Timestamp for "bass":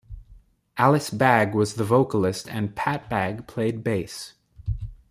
3.83-4.33